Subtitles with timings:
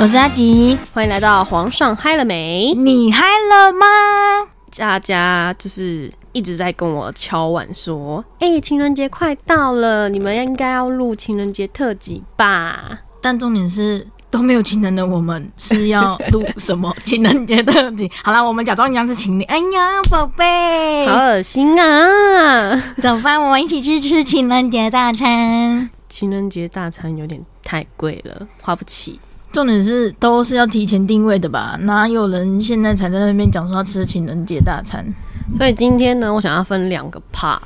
[0.00, 2.74] 我是阿吉，欢迎来到皇上嗨了没？
[2.74, 3.86] 你嗨了吗？
[4.76, 12.98] 大家就是一直在跟我敲碗说，哎、情人节快到了，你们应该要录情人节特辑吧？
[13.22, 18.10] 但重点是都没有情人的我们是要录什么情人节特辑？
[18.24, 19.44] 好啦，我们假装一样是情侣。
[19.44, 22.76] 哎呀，宝贝，好恶心啊！
[23.00, 25.88] 走吧，我们一起去吃情人节大餐。
[26.08, 29.20] 情人节大餐有点太贵了，花不起。
[29.54, 31.78] 重点是都是要提前定位的吧？
[31.82, 35.06] 哪有人现在才在那边讲说要吃情人节大餐？
[35.54, 37.60] 所以今天呢，我想要分两个 part，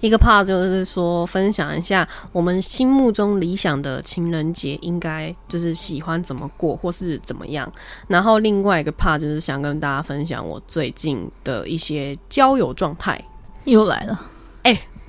[0.00, 7.70] 一个 part 就是说分享一下我们心目中理想的情人节应该就是喜欢怎么过或是怎么样，
[8.08, 13.22] 然后另外一个 part 就是想跟大家分享我最近的一些交友状态。
[13.64, 14.18] 又来了。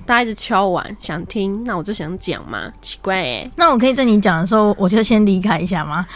[0.08, 6.06] 大家一直敲完想听，那我就想讲嘛，奇怪哎、那我可以在你讲的时候，我就先离开一下吗？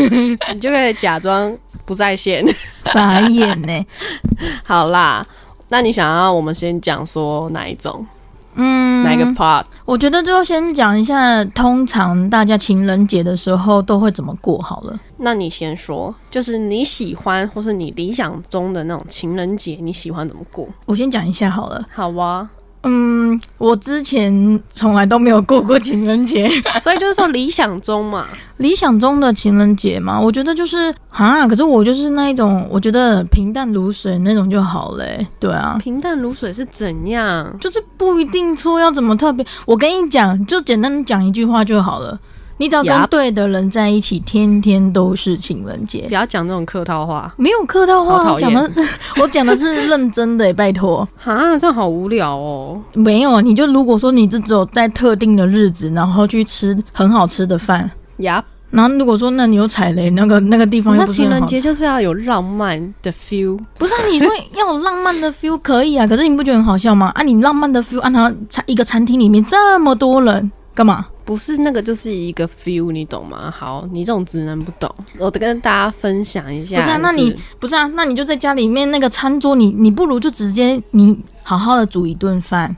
[0.54, 2.42] 你就可以假装不在线。
[2.86, 3.86] 傻眼呢、
[4.64, 5.26] 好啦，
[5.68, 8.06] 那你想要我们先讲说哪一种，
[8.54, 9.64] 嗯，哪一个 part？
[9.84, 14.98] 我觉得就先讲一下，通常大家情人节的时候都会怎么过好了。
[15.18, 20.66] 那你先说，就是你喜欢或是你理想中的那种情人节，你喜欢怎么过？
[20.86, 21.84] 我先讲一下好了。
[21.92, 22.48] 好啊，
[22.84, 26.50] 嗯，我之前从来都没有过过情人节，
[26.82, 35.78] 所以就是说理想中嘛，理想中的情人节嘛，我觉得就是啊，可是我就是那一种，我觉得平淡如水那种就好嘞、对啊。
[35.80, 37.56] 平淡如水是怎样？
[37.60, 42.18] 就是不一定说要怎么特别，我跟你讲，就简单讲一句话就好了。
[42.58, 46.14] 你只要跟对的人在一起，天天都是情人节不。
[46.14, 48.70] 要讲这种客套话，没有客套话，讲的
[49.20, 51.08] 我讲的是认真的、 拜托。
[51.16, 52.80] 哈，这样好无聊哦。
[52.94, 67.10] 没有，你就如果说你只有在特定的日子，然后去吃很好吃的饭，呀，然后如果说那你有踩雷，那个那个地方又那情人节就是要有浪漫的 feel，不是、啊、你说要有浪漫的 feel 可以啊，可是你不觉得很好笑吗？
[67.14, 71.06] 啊，你浪漫的 feel，按他餐一个餐厅里面这么多人干嘛？
[71.24, 73.52] 不是那个就是一个 feel，你懂吗？
[73.56, 76.76] 好，你这种直男不懂，我得跟大家分享一下。
[76.76, 82.74] 不是啊那你不是啊，那你就在家里面那个餐桌，你你不如就直接你好好的煮一顿饭，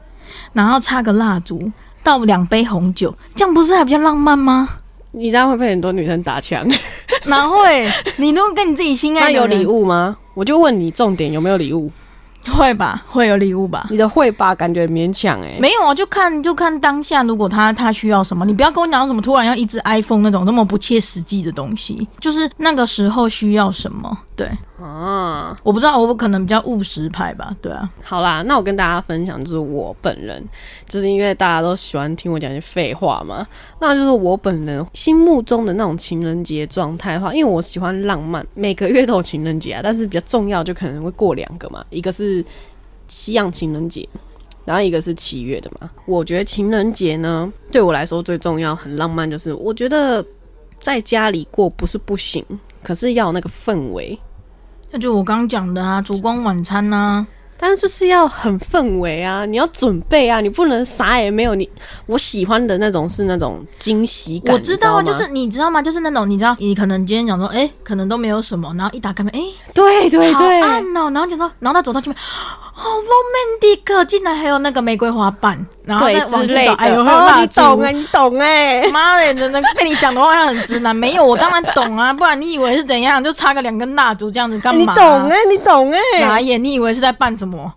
[0.52, 1.70] 然后插个蜡烛，
[2.02, 4.68] 倒两杯红酒，这样不是还比较浪漫吗？
[5.12, 6.68] 你这样会被很多女生打枪。
[7.26, 7.88] 哪会？
[8.18, 10.16] 你如果跟你自己心爱的人那有礼物吗？
[10.34, 11.90] 我就问你，重点有没有礼物？
[12.52, 13.02] 会吧？
[13.06, 13.86] 会有礼物吧？
[13.90, 24.16] 你的会吧，感觉勉强哎、没有啊，就看就看当下，如果他他需要什么，你不要跟我讲什么突然要一只 iPhone 那种那么不切实际的东西，就是那个时候需要什么。
[24.36, 27.54] 对，啊，我不知道，我可能比较务实派吧。
[27.62, 30.42] 对啊，好啦，那我跟大家分享，就是我本人，
[30.88, 33.46] 就是因为大家都喜欢听我讲一些废话嘛，
[33.80, 42.44] 那就是我本人心目中的那种情人节状态的话，因为我喜欢浪漫，每个月都有情人节啊，但是比较重要就可能会过两个嘛，一个是
[43.06, 44.08] 西洋情人节。
[44.66, 50.24] 然后一个是七月的嘛，我觉得情人节呢，对我来说最重要、很浪漫，就是我觉得
[50.80, 52.42] 在家里过不是不行，
[52.82, 54.18] 可是要那个氛围，
[54.94, 61.52] 那就我刚刚讲的啊，烛光晚餐啊，但是就是要很氛围啊，你要准备啊，你不能啥也没有。
[61.56, 61.68] 你
[62.06, 65.82] 我喜欢的那种是那种惊喜感，我知道啊，就是你知道吗？
[65.82, 69.40] 就是那种你知道，你可能今天讲说，哎、可能都没有什么，然后一打开门，哎、
[69.74, 72.22] 对对好对，暗哦，然后讲说，然后他走到前面，
[72.76, 76.74] 好 romantic，竟然还有那个玫瑰花瓣，然后对再往之类的。
[76.74, 80.94] 前走，哎呦，你懂啊、你懂哎、妈的，真的被你讲的话像很直男。
[80.94, 83.22] 没有，我当然懂啊，不然你以为是怎样？
[83.22, 87.72] 就插个两根蜡烛这样子干嘛、你懂哎、你懂哎、傻眼，你以为是在办什么？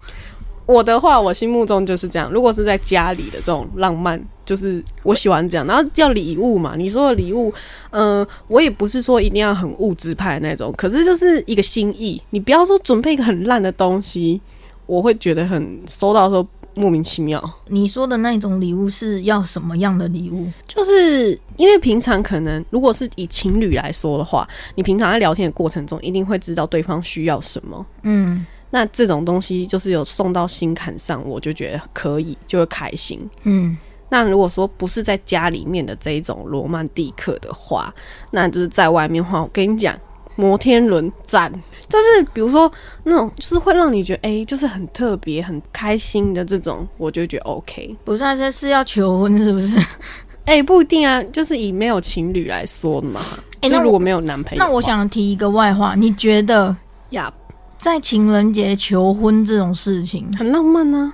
[0.65, 2.29] 我的话，我心目中就是这样。
[2.29, 5.65] 如果是在家里的这种浪漫，就是我喜欢这样。
[5.65, 7.53] 然后叫礼物嘛，你说的礼物，
[7.91, 12.21] 嗯、我也不是说一定要很物质派的那种，可是就是一个心意。
[12.31, 14.41] 你不要说准备一个很烂的东西，
[14.88, 17.39] 我会觉得很收到的时候莫名其妙。
[17.68, 20.51] 你说的那种礼物是要什么样的礼物？
[20.68, 27.86] 就是因为平常可能如果是以情侣来说的话，你平常在聊天的过程中，一定会知道对方需要什么。
[28.01, 33.18] 嗯那这种东西就是有送到心坎上，我就觉得可以，就会开心。
[33.44, 33.78] 嗯，
[34.10, 37.94] 那如果说不是在家里面的这一种罗曼蒂克的话，
[38.31, 39.98] 那就是在外面的话，我跟你讲，
[40.38, 41.51] 摩天轮站
[41.89, 42.72] 就是比如说
[43.04, 47.95] 那种，就是会让你觉得哎、就是很特别、很开心的这种，我就觉得 OK。
[48.06, 49.75] 不是啊，这是要求婚是不是？
[50.45, 53.19] 哎、不一定啊，就是以没有情侣来说的嘛。
[53.62, 56.74] 哎那如果没有男朋友那我想提一个外话，你觉得
[57.10, 57.34] 呀，
[57.78, 61.12] 在情人节求婚这种事情，很浪漫呢、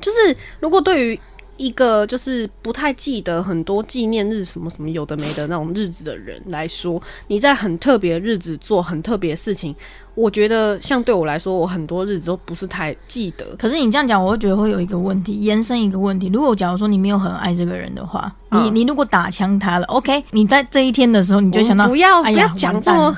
[0.00, 1.20] 就是如果对于
[1.56, 9.74] 一个就是不太记得很多纪念日什么什么有的没的那种日子的人来说，你在很特别的日子做很特别的事情，
[10.14, 13.44] 我觉得像对我来说，我很多日子都不是太记得。
[13.56, 16.28] 可是你这样讲，我会觉得会有一个问题，延伸一个问题。
[16.32, 23.16] 如果假如说你没有很爱这个人的话，你嗯你如果打枪他了，OK，你在这一天的时候，你就想到不要、哎不要讲这么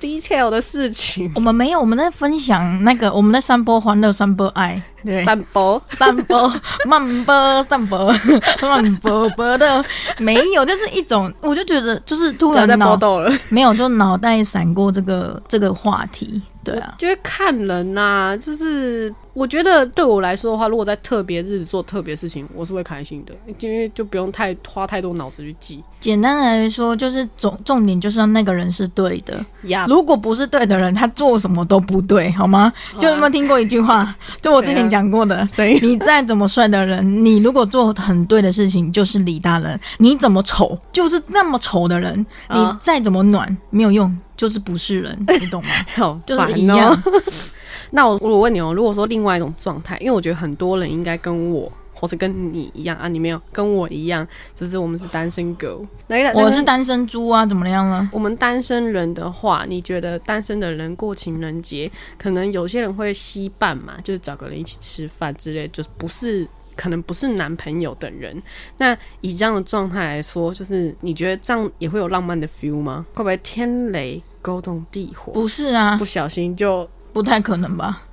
[0.00, 1.30] detail 的事情。
[1.34, 4.97] 我们没有，我们在分享那个我们在散播欢乐，散播爱，对。
[5.24, 6.52] 散播散播、
[6.86, 8.12] 慢播、散播、
[8.62, 9.84] 慢播播的。
[10.18, 13.32] 没有，就是一种，我就觉得就是突然脑波动了。
[13.50, 25.82] 没有，就脑袋闪过这个这个话题，对啊，就会看人呐、就是我觉得对我来说的话，如果在特别日子做特别事情，我是会开心的，因为就不用太花太多脑子去记。
[26.00, 32.72] 简单来说，就是重重点就是让那个人是对的，呀、如果不是对的人，他做什么都不对，好吗？
[33.00, 34.14] 就有没有听过一句话？
[34.40, 45.70] 就我之前讲过的， 所以你再怎么帅的人，你如果做很对的事情，就是李大人；你怎么丑，就是那么丑的人，你啊再怎么暖，没有用，就是不是人， 你懂吗？
[45.96, 47.12] 好就是一样哦。
[47.90, 55.84] 那我我问你哦，如果说另外一种状态，因为我觉得很多人应该跟我或者跟你一样啊，你没有跟我一样，只是我们是单身狗。
[56.06, 58.08] 来，我是单身猪啊，怎么样了？
[58.12, 66.46] 我们单身人的话，你觉得单身的人过情人节，可能有些人会稀伴嘛，就是找个人一起吃饭之类，就是不是
[66.76, 68.40] 可能不是男朋友的人。
[68.78, 73.04] 那以这样的状态来说，就是你觉得这样也会有浪漫的 feel 吗？
[73.14, 78.04] 会不会天雷勾动地火，不是啊不，小心就不太可能吧？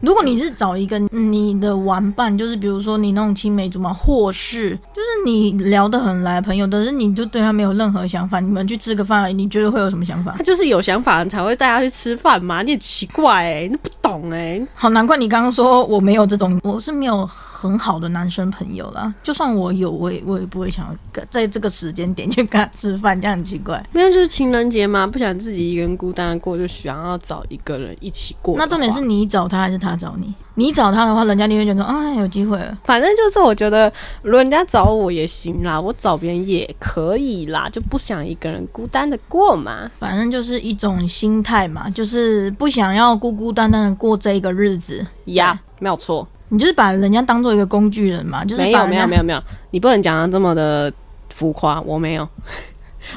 [0.00, 10.42] 如果你是找一个你的玩伴，就是比如说你那种青梅竹马，或是就是你聊得很来的朋友，但是你就对他没有任何想法，你们去吃个饭而已，你觉得会有什么想法 他？
[10.42, 12.62] 就是有想法才会带他去吃饭嘛？
[12.62, 19.12] 你很奇怪哎、你不懂哎、好难怪你刚刚说我没有这种，我是没有很好的男生朋友啦。
[19.22, 23.84] 就算我有，我也我也不会想要跟在这个时间点去跟他吃饭，这样很奇怪。
[23.92, 28.56] 没有就是情人节嘛，不想自己一个人孤单的过，就想要找一个人一起过。
[28.58, 30.34] 那重点是你找他还是他找你？
[30.54, 32.78] 你找他的话，人家就会觉得说啊有机会了。
[32.82, 33.92] 反正就是我觉得，
[34.22, 39.88] 如果人家找我也行啦，我找别人也可以啦，就不想一个人孤单的过嘛。
[39.98, 45.06] 反正就是一种心态嘛，就是不想要孤孤单单的过这一个日子。
[45.26, 49.42] 呀、没有错，你就是把人家当做一个工具人嘛，就是没有没有没有没有，
[49.72, 50.90] 你不能讲的这么的
[51.34, 52.26] 浮夸，我没有，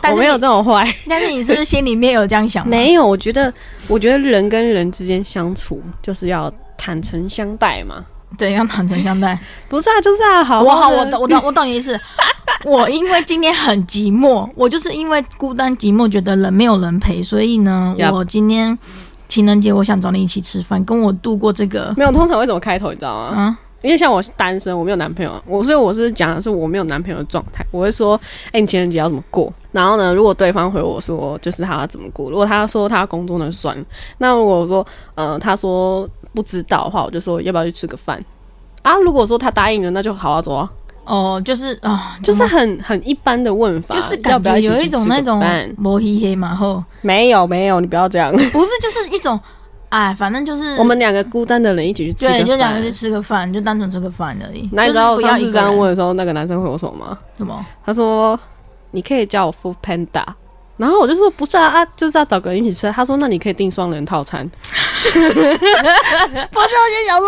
[0.01, 2.67] 但是我没有这种坏， 但是你是不是心里面有这样想？
[2.67, 3.05] 没有。
[3.07, 3.51] 我觉得，
[3.87, 8.03] 我觉得人跟人之间相处就是要坦诚相待嘛。
[8.37, 9.37] 怎样坦诚相待？
[9.67, 11.99] 不是啊，就是啊，好我好，我懂，我懂，我懂你意思。
[12.65, 18.77] 我因为今天很寂寞，我就是因为孤单寂寞，觉得人没有人陪，所以呢我今天
[19.27, 21.93] 情人节我想找你一起吃饭，跟我度过这个。
[21.97, 23.33] 没有，通常会怎么开头，你知道吗？
[23.35, 27.65] 嗯，因为像我是单身，我没有男朋友，我所以我是讲的是我没有男朋友的状态。
[27.71, 28.19] 我会说，
[28.51, 29.51] 哎、你情人节要怎么过？
[29.71, 33.85] 然后呢，如果对方回我说就是他要怎么过，如果他说他工作那就算。
[34.17, 34.85] 那如果说
[35.15, 38.23] 呃他说不知道的话，我就说要不要去吃个饭
[38.81, 38.95] 啊？
[38.97, 40.71] 如果说他答应了，那就好好走啊，
[41.05, 48.31] 哦，就是啊，就是很很一般的问法，就是要感觉有一种那种饭摩黑黑嘛，后没有没有，你不要这样。
[48.31, 49.39] 不是就是一种，
[49.89, 54.69] 哎，反正就是我们两个孤单的人一起去吃对，就两个去吃个饭，就单纯吃个饭而已。
[54.71, 57.17] 那你知道我上次这样问的时候，那个男生回我什么吗？
[57.37, 57.65] 什么？
[57.85, 58.39] 他说
[58.91, 60.23] ：“你可以叫我 Food Panda。”
[60.77, 64.47] 然后我就说：“不是啊啊，就是要找个人一起吃。”他说：“那你可以订双人套餐。”
[65.03, 67.27] 不是，我就想说，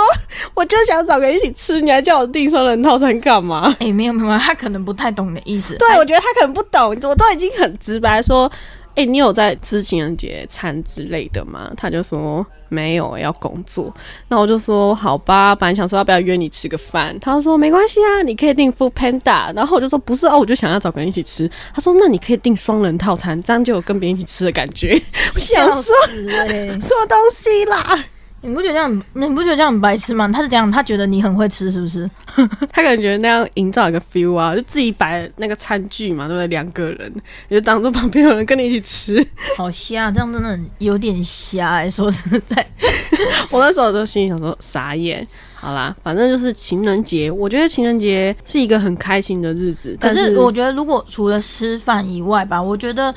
[0.53, 3.75] 我就想找个人一起吃，你还叫我订双人套餐干嘛？
[3.80, 5.75] 哎、没有没有，他可能不太懂你的意思。
[5.75, 8.50] 对，我觉得他可能不懂，我都已经很直白说
[8.95, 13.93] ：“哎、你有在吃情人节餐之类的吗？”他就说：“没有，要工作。”
[14.29, 24.93] 那我就说：“好吧，本来想说要不要约你吃个饭。”他说：“没关系啊，你可以订 Food Panda。”然后我就说：“不是哦，我就想要找个人一起吃。”他说：“那你可以订双人套餐，这样就有跟别人一起吃的感觉。”
[25.33, 25.95] 我想笑说
[26.79, 28.05] 什么东西啦？
[28.41, 30.27] 你不觉得这样很，你不觉得这样很白痴吗？
[30.27, 32.10] 他是这样，他觉得你很会吃，是不是？
[32.71, 36.48] 他感觉那样营造一个 feel 啊，就自己摆那个餐具嘛，对不对？
[36.48, 37.12] 两个人，
[37.50, 39.27] 你就当做旁边有人跟你一起吃。
[39.55, 42.67] 好瞎，这样真的有点瞎哎、说实在，
[43.51, 45.25] 我那时候都心里想说傻眼。
[45.53, 49.95] 好啦，反正就是情人节，我觉得情人节是一个很开心的日子。
[50.01, 53.13] 可是我觉得，如果除了吃饭以外吧，我觉得，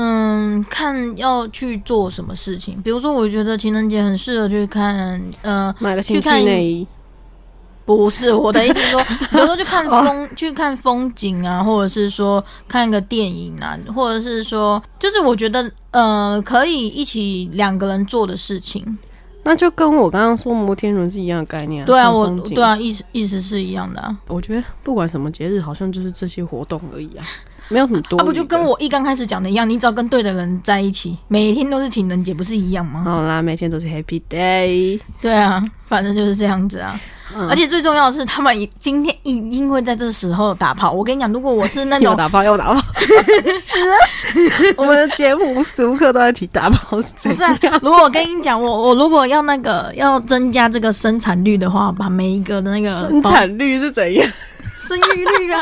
[0.00, 2.80] 嗯，看要去做什么事情。
[2.82, 6.86] 比如说，我觉得情人节很适合去看，呃，买个情趣
[7.84, 9.02] 不是我的意思是说，
[9.32, 18.98] 比如说去看风，去看风景啊，或者是说看个电影啊，或者是说，就是我觉得，呃，可以一起两个人做的事情。
[19.42, 21.86] 那就跟我刚刚说摩天轮是一样的概念、啊。
[21.86, 24.16] 对啊，我对，啊，意思意思是一样的啊。
[24.28, 27.24] 我觉得不管什么节日，好像就是这些活动而已啊，
[27.68, 28.18] 没有很多。
[28.18, 33.02] 啊，不就跟我一刚开始讲的一样，你只要跟对的人在一起，每天都是情人节，不是一样吗？
[33.04, 35.00] 好啦，每天都是 Happy Day。
[35.20, 36.98] 对啊，反正就是这样子啊。
[37.36, 40.90] 嗯而且最重要的是，他们今天一定会在这时候打炮。
[40.90, 42.80] 我跟你讲，如果我是那种 又打炮又打炮，
[43.60, 47.54] 是 我们的节目无时无刻都在提打炮，是不是啊？
[47.82, 54.26] 如果我跟你讲，我我如果要那个要增加这个生产率的话，把每一个的那个生产率是怎样？
[54.80, 55.60] 生育率啊，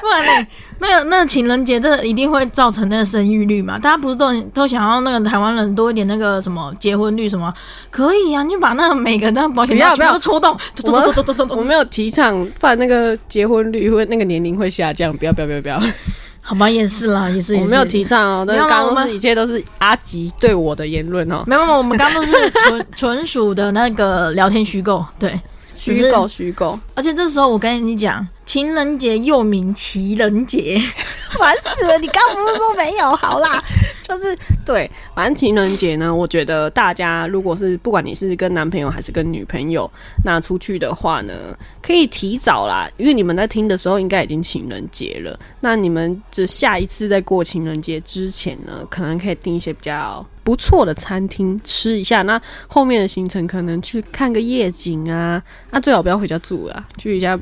[0.00, 0.48] 不然呢？
[0.86, 3.78] 那个那情人节，这一定会造成那个生育率嘛？
[3.78, 7.52] 大家不是都都想要那个台湾人多一点那个什么结婚率什么？
[7.90, 15.16] 可以啊，你就把那个每个那个保险套全不要不要部抽动，抽我们抽抽抽抽抽我没有提倡，不然那个结婚率会那个年龄会下降。
[15.16, 15.80] 不要不要不要不要，
[16.42, 25.40] 好吧，也是啦，也是， 我没有提倡哦，那刚刚是一切都是阿吉对我的言论哦，没有没有，我们刚刚都是纯 纯属的那个聊天虚构，对。
[25.74, 30.80] 虚构虚构，而且这时候我跟你讲，情人节又名情人节，
[31.38, 31.98] 烦死了！
[31.98, 33.14] 你刚刚不是说没有？
[33.16, 33.62] 好啦，
[34.06, 39.90] 就是对，反正情人节呢，我觉得大家如果是不管你是跟男朋友还是跟女朋友，
[40.26, 41.32] 那出去的话呢，
[41.80, 45.38] 可以提早啦，因为你们在听的时候应该已经情人节了。
[45.60, 52.20] 那你们就下一次在过情人节之前呢，可能可以订一些比较不错的餐厅吃一下。
[52.22, 57.40] 那后面的行程可能去看个夜景啊，那最好不要回家住啊，去一下。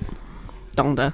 [0.75, 1.13] 懂的，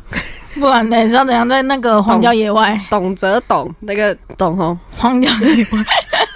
[0.55, 0.97] 不然呢？
[0.99, 2.81] 你知道怎样在那个荒郊野外？
[2.91, 4.77] 懂则懂，那个懂吼。
[4.97, 5.85] 荒郊野外，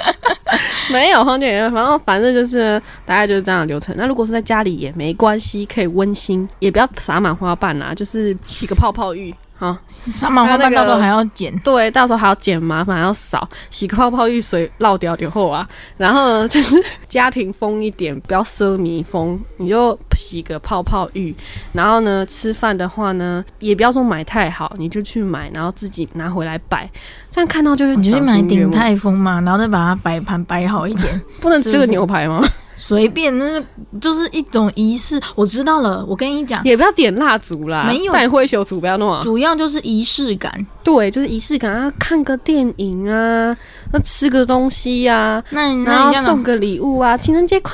[0.90, 3.94] 没有荒郊野外，反正反正就是大概就是这样的流程。
[3.96, 9.78] 那如果是在家里也没关系，可以温馨，也不要撒满花瓣啦，就是洗个泡泡浴哈。
[9.88, 11.56] 撒满花瓣到时候还要剪。
[11.60, 15.68] 对，到时候还要剪麻烦，还要扫，洗个泡泡浴水绕掉掉后啊。
[15.96, 16.76] 然后呢， 就是
[17.08, 21.32] 家庭风一点，不要奢靡风，你就洗个泡泡浴。
[21.72, 26.90] 然后呢，吃饭的话呢，也不要说买太好，你就去买，然后自己拿回来摆，
[27.30, 28.68] 这样看到就会你去买鼎。
[28.72, 32.42] 泰丰嘛，然后再把它摆盘摆好一点， 不能吃个牛排吗？
[32.84, 33.64] 随便，那是
[34.00, 35.20] 就是一种仪式。
[35.36, 39.20] 我知道了，我跟你讲，也不要点蜡烛啦，没有带灰球组不要弄啊。
[39.22, 40.66] 主要就是仪式感。
[40.82, 43.56] 对，就是仪式感啊，看个电影啊，
[43.92, 47.72] 那吃个东西呀、那你然那你这样后送个礼物啊，情人节快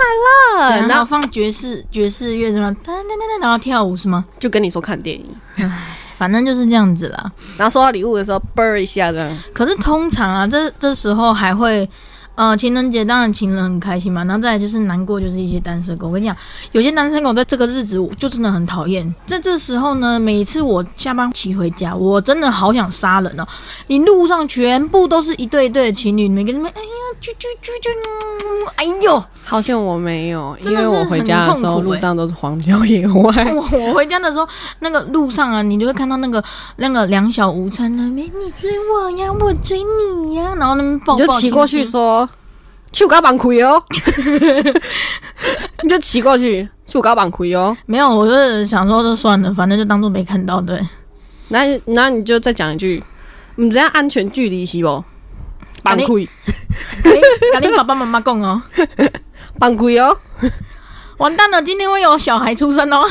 [0.58, 4.26] 乐，然后放爵士爵士乐什么，噔噔噔噔，然后跳舞是吗？
[4.38, 7.32] 就跟你说看电影，唉反正就是这样子啦。
[7.56, 11.88] 然后收到礼物的时候啵一下这样，可是通常啊，这这时候还会，
[12.38, 16.06] 呃，情人节当然情人很开心嘛，然后再来就是难过，就是一些单身狗。
[16.06, 16.36] 我跟你讲，
[16.70, 19.12] 有些单身狗在这个日子我就真的很讨厌。
[19.26, 23.44] 在这时候呢，每次我下班骑回家，我真的好想杀人哦！
[23.88, 26.72] 你路上全部都是一对一对的情侣，每个人哎呀
[27.20, 27.90] 啾啾啾啾，
[28.46, 29.24] 嗯哎呦！
[29.44, 34.46] 好像我没有，因为我回家的时候路上都是荒郊野外， 我我回家的时候，
[34.78, 36.44] 那个路上啊，你就会看到那个
[36.76, 42.27] 那个两小无猜的，没你追我呀，我追你呀，然后那边抱你就骑过去说。
[42.98, 43.80] 手搞绑亏哦，
[45.84, 47.76] 你就骑过去，手搞绑亏哦。
[47.86, 50.60] 没有，我就是想说，就算了，反正就当做没看到。
[50.60, 50.84] 对，
[51.46, 53.00] 那那你就再讲一句，
[53.54, 55.04] 你这样安全距离是不？
[55.84, 56.28] 绑亏，
[57.04, 57.20] 跟你
[57.60, 58.60] 跟你爸爸妈妈讲哦，
[59.60, 60.18] 绑亏哦。
[61.18, 63.08] 完蛋了，今天会有小孩出生哦。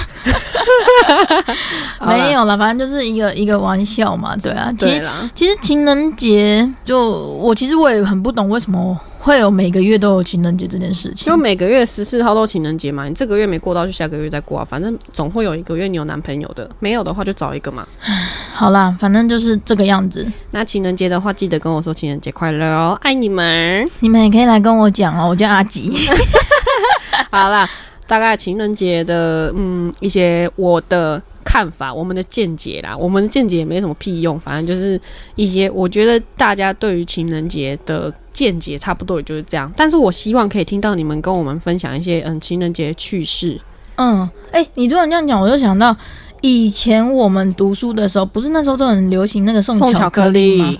[2.05, 4.69] 没有了，反正就是一个一个玩笑嘛，对啊。
[4.77, 11.35] 其实，其实情人节，就我其实我也很不懂为什么会有每个月都有情人节这件事情就。
[11.35, 14.63] 每个月十四号都情人节嘛，你这个月没过到，就下个月再过啊。
[14.63, 17.85] 反正总会有一个月你有男朋友的，没有的话就找一个嘛。
[18.55, 20.25] 好啦，反正就是这个样子。
[20.51, 23.85] 那情人节的话，记得跟我说情人节快乐哦，爱你们。
[23.99, 25.91] 你们也可以来跟我讲哦，我叫阿吉。
[27.29, 27.69] 好啦，
[28.07, 34.99] 大概情人节的嗯一些我的看法，我们的见解啦，我们的见解也没什么屁用，反正就是
[35.35, 39.71] 一些我觉得大家对于情人节的见解差不多也就是这样。
[39.75, 43.59] 但是我希望可以听到你们跟我们分享一些嗯情人节趣事。
[43.95, 45.95] 嗯，哎、你突然这样讲，我就想到
[46.41, 50.73] 以前我们读书的时候，不是那时候都很流行那个送送巧克巧克力吗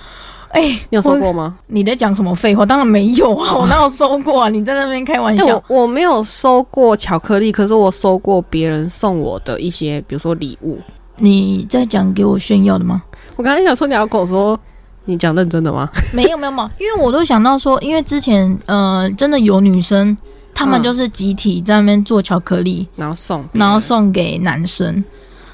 [0.53, 1.55] 力？，哎、你有收过吗？
[1.67, 2.65] 你在讲什么废话？
[2.65, 4.49] 当然没有啊， 我哪有收过啊？
[4.49, 5.81] 你在那边开玩哎、笑我？
[5.81, 10.79] 我没有收过巧克力，可是我收过别人送我的一些，比如说礼物。
[11.19, 13.01] 你在讲给我炫耀的吗？
[13.35, 14.59] 我刚才想说你要跟我说，
[15.05, 15.89] 你讲认真的吗？
[16.13, 20.15] 没有没有没有，因为我都想到说，因为之前呃，真的有女生，
[20.53, 25.03] 她们嗯就是集体在那边做巧克力，然后送，然后送给男生。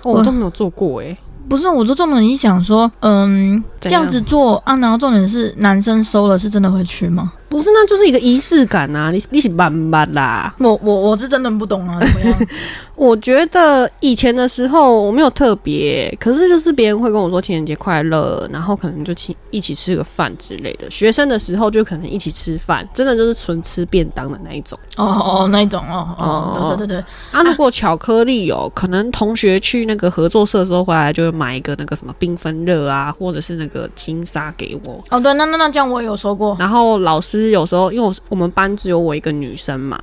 [0.03, 1.17] 哦我都没有做过哎、
[1.49, 7.33] 不是，我就重点一想说，嗯，这样子做啊，然后重点是男生收了是真的会去吗？
[7.53, 9.11] 不是，那就是一个仪式感啊！
[9.11, 10.53] 你你是慢慢啦。
[10.57, 12.47] 我我我是真的不懂啊， 怎么样？
[12.95, 20.89] 我觉得以前的时候我没有特别，可是就是别人会跟我说情人节快乐，然后可能就请一起吃个饭之类的。
[20.89, 24.77] 学生的时候就可能一起吃饭，真的就是纯吃便当的那一种。
[24.97, 27.03] 哦哦，那一种哦哦，对对对。
[27.31, 35.03] 啊，如果巧克力有可能，同学去那个合作社的时候回来就会买一个那个什么缤纷乐啊，或者是那个金沙给我。
[35.09, 36.55] 哦，对，那那那这样我也有收过。
[36.59, 39.99] 然后老师有时候因为我我们班只有我一个女生嘛。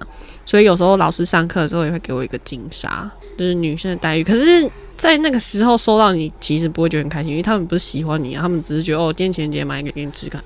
[0.46, 4.24] 所以有时候老师上课的时候也会给我一个金沙，就是女生的待遇。
[4.24, 10.42] 可是，在那个时候收到你，其实不会觉得很开心，因为他们不是喜欢你啊，他们只是觉得哦，今天情人节买一个给你吃看。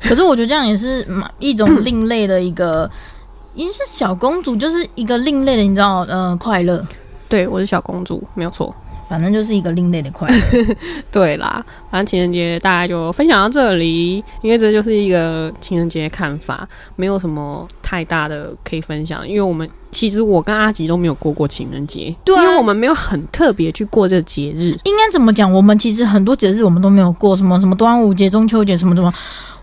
[0.00, 1.04] 可是我觉得这样也是
[1.40, 2.88] 一种 另类的一个，
[3.54, 6.86] 因为是小公主，就是一个另类的，你知道，呃，快乐。
[7.28, 8.72] 对，我是小公主，没有错。
[9.10, 10.76] 反正就是一个另类的快乐，
[11.10, 11.62] 对啦。
[11.90, 19.28] 反正情人节大概就分享到这里，因为这就是一个情人节看法，没有什么太大的可以分享。
[19.28, 24.78] 因为我们其实我跟阿吉都没有过过情人节，对，因为我们没有很特别去过这个节日。
[24.84, 25.52] 应该怎么讲？
[25.52, 29.12] 我们其实很多节日我们都没有过，什么什么端午节、中秋节什么什么。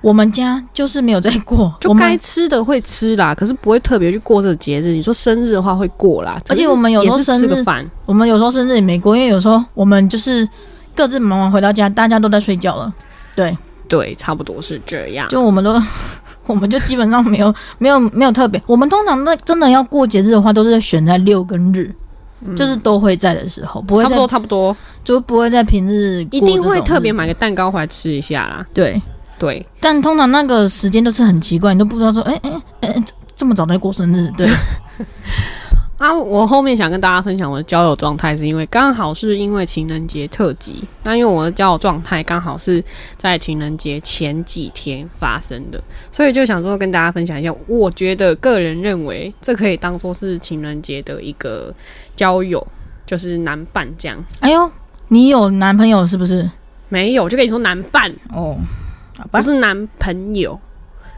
[0.02, 4.92] 我们家就是没有在过， 就该吃的会吃啦，可是不会特别去过这个节日。
[4.92, 7.64] 你说生日的话会过啦，而且我们有时候生日，
[8.06, 10.48] 我们有时候生日也没过，因为有时候我们就是
[10.96, 12.94] 各自忙完回到家，大家都在睡觉了。
[13.36, 13.56] 对
[13.88, 15.28] 对，差不多是这样。
[15.30, 15.82] 就我们都，
[16.48, 18.62] 我们就基本上没有没有没有特别。
[18.68, 21.94] 我们通常那真的要过节日的话，都是在选在六跟日，
[22.56, 28.66] 就是都会在的时候，不会差不多差不多，就不会在平日一定会特别买个蛋糕回来吃一下啦。
[28.74, 29.02] 对。
[29.40, 33.04] 对，但通常那个时间都是很奇怪，你都不知道说，哎哎哎，
[33.36, 34.32] 这么早在过生日？
[34.38, 34.48] 对。
[35.98, 40.84] 啊，我后面想跟大家分享我的交友状态，是因为刚好是因为情人节特辑。
[41.04, 42.84] 那因为我的交友状态刚好是
[43.18, 47.52] 在情人节前几天发生的，所以就想说跟大家分享一下。
[47.66, 51.74] 我觉得个人认为，这可以当做是情人节的一个
[52.16, 52.66] 交友，
[53.04, 54.24] 就是男伴这样。
[54.42, 54.72] 哎呦，
[55.08, 56.48] 你有男朋友是不是？
[56.90, 58.56] 没有，就跟你说男伴哦。
[59.32, 60.60] 不是男朋友，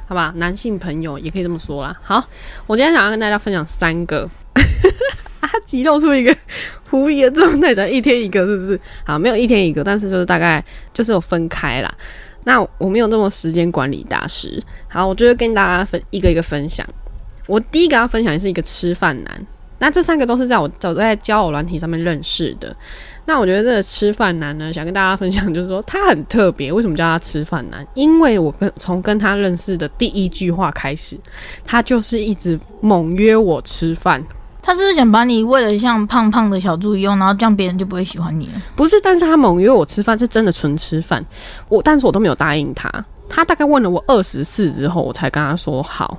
[0.08, 1.96] 好吧，男性朋友也可以这么说啦。
[2.02, 2.24] 好，
[2.66, 4.30] 我今天想要跟大家分享三个，
[5.42, 6.36] 阿吉露出一个
[6.90, 8.80] 狐疑的状态，咱一天一个是不是？
[9.06, 11.94] 好，没有一天一个，但是就是大概就是有分开啦。
[12.46, 16.88] 那我没有那么时间管理大师，好，我就会跟大家分一个一个分享。
[17.48, 19.46] 我第一个要分享的是一个吃饭男，
[19.80, 22.76] 那这三个都是在我早在交友软体上面认识的。
[23.30, 26.74] 那我觉得这个吃饭男呢，想跟大家分享，就是说他很特别。
[26.74, 27.86] 为什么叫他吃饭男？
[27.94, 31.16] 因为我跟从跟他认识的第一句话开始，
[31.64, 34.26] 他就是一直猛约我吃饭。
[34.64, 38.54] 他是想把你喂了像胖胖的小猪一样，然后这样别人就不会喜欢你了。
[38.76, 41.24] 不是，但是他猛约我吃饭是真的纯吃饭。
[41.68, 42.92] 我但是我都没有答应他。
[43.30, 46.18] 他大概问了我二十次之后，我才跟他说好。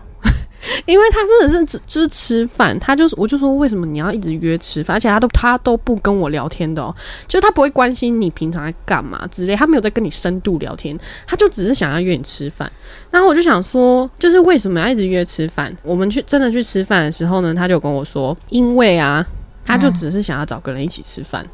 [0.87, 6.95] 因为他真的是只就是吃饭，他就是我就说为什么你要一直约吃饭，而且他都他都不跟我聊天的哦，
[7.27, 12.71] 就是他不会关心你平常在干嘛之类，他没有在跟你深度聊天，他就只是想要约你吃饭。
[13.11, 15.75] 然后我就想说，就是为什么要一直约吃饭？
[15.83, 19.27] 我们去真的去吃饭的时候呢，他就跟我说，因为啊，
[19.65, 21.47] 他就只是想要找个人一起吃饭。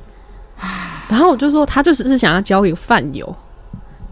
[1.09, 3.37] 然后我就说，他就只是想要交一个饭友。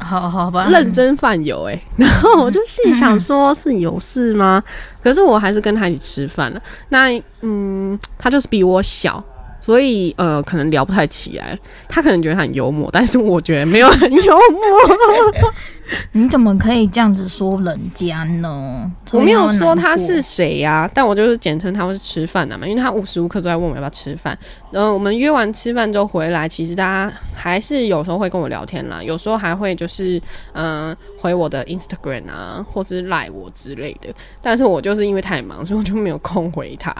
[0.04, 4.62] 好好吧，认真饭友哎，然后我就心想说是有事吗？
[5.02, 6.62] 可是我还是跟他一起吃饭了。
[6.90, 7.08] 那
[7.40, 9.24] 嗯，他就是比我小。
[9.64, 11.58] 所以呃，可能聊不太起来。
[11.88, 15.50] 他可能觉得很幽默，但是我觉得没有很幽默。
[16.12, 18.90] 你怎么可以这样子说人家呢？
[19.12, 24.36] 我没有说他是谁呀，但我就是简称他们是吃饭的嘛，因为他无时无刻都在问我要不要吃饭。
[24.70, 30.20] 然后我们约完吃饭之后回来，其实大家还是有时候会跟我聊天啦，有时候还会就是
[30.52, 30.94] 嗯
[31.24, 34.12] 回我的 Instagram 啊，或是赖我之类的。
[34.42, 36.94] 但是我就是因为太忙，所以我就没有空回他。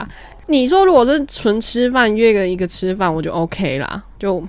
[0.46, 4.42] 你说如果是纯吃饭约个一个吃饭，我就 OK 啦，就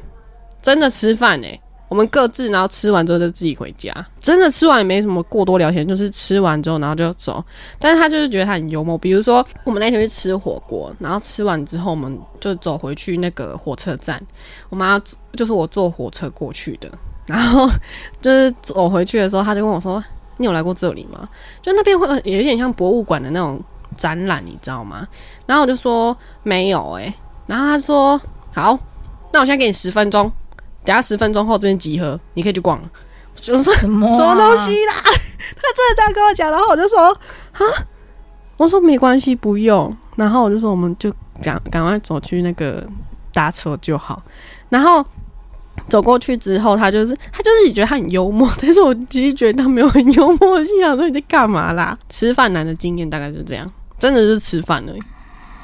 [0.62, 1.60] 真的吃饭哎，
[1.90, 7.44] 我们各自然后吃完之后就自己回家，真的吃完也没什么过多聊天，就是吃完之后然后就走。
[7.78, 14.22] 但是他就是觉得他很幽默，比如说我们那天去吃火锅，然后吃完之后我们就走回去那个火车站，
[14.70, 14.98] 我妈
[15.34, 16.90] 就是我坐火车过去的，
[17.26, 17.70] 然后
[18.22, 20.04] 就是走回去的时候，他就跟我说
[20.38, 21.28] ：“你有来过这里吗？”
[21.62, 23.62] 就那边会有点像博物馆的那种。
[23.96, 25.08] 展览你知道吗？
[25.46, 27.14] 然后我就说没有哎，
[27.48, 28.20] 然后他说
[28.54, 28.78] 好，
[29.32, 30.30] 那我现在给你十分钟，
[30.84, 32.90] 等下十分钟后这边集合，你可以去逛了。
[33.54, 34.94] 我说什么东西啦？
[35.02, 37.62] 他真的这样跟我讲，然后我就说啊，
[38.58, 39.96] 我说没关系，不用。
[40.18, 41.10] 然后我就说我们就
[41.42, 42.86] 赶赶快走去那个
[43.32, 44.22] 搭车就好。
[44.68, 45.06] 然后
[45.88, 50.52] 走过去之后，他就是他就是觉得他很幽默， 但是我其实觉得他没有很幽默。
[50.52, 51.98] 我心想说你在干嘛啦？
[52.10, 55.00] 吃饭男的经验大概就是这样，真的是吃饭而已。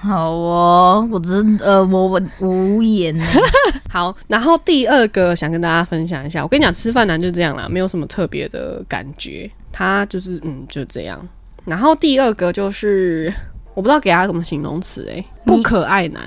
[0.04, 3.24] 好哦，我真呃，我我无言呢。
[3.88, 11.20] 好，然后第二个想跟大家分享一下，我跟你讲，吃饭男就这样啦，没有什么特别的感觉，他就是嗯就这样。
[11.66, 13.32] 然后第二个就是
[13.76, 16.24] 我不知道给他什么形容词诶、不可爱男，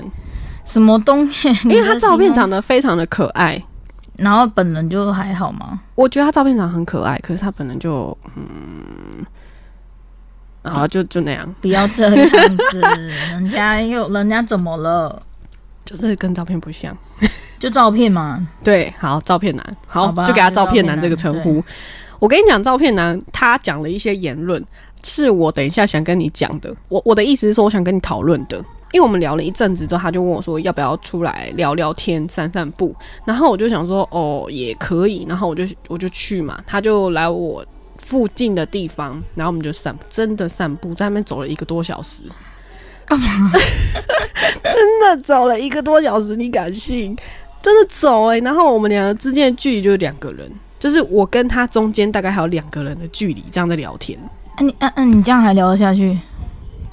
[0.64, 1.48] 什么东西？
[1.66, 3.60] 因为他照片，长得非常的可爱，
[4.18, 5.80] 然后本人就还好吗？
[5.94, 9.24] 我觉得他照片上很可爱，可是他本人就嗯，
[10.62, 12.80] 然后就就那样，不要这样子，
[13.30, 15.22] 人家又人家怎么了？
[15.84, 16.96] 就是跟照片不像。
[17.58, 21.64] 就照片嘛，对，好，照片男，好，好吧就给他照片男这个称呼。
[22.18, 24.62] 我跟你讲，照片男他讲了一些言论，
[25.02, 26.74] 是我等一下想跟你讲的。
[26.88, 28.62] 我我的意思是说，我想跟你讨论的。
[28.94, 32.94] 因为我们聊了一阵子之后，他就问我说要不要出来聊聊天、散散步。
[33.24, 35.26] 然后我就想说，哦，也可以。
[35.28, 37.66] 然后我就我就去嘛，他就来我
[37.98, 42.22] 附近的地方，然后我们就散，真的散步，在那边走了一个多小时。
[43.04, 43.26] 干嘛？
[44.62, 47.16] 真的走了一个多小时，你敢信？
[47.60, 54.16] 真的走哎、然后我们两个之间的距离就是两个人，就是我跟他中间大概还有两个人的距离，这样在聊天。
[54.54, 56.16] 啊你啊啊，你这样还聊得下去？